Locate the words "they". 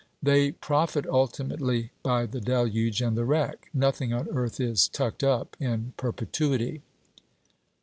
0.23-0.53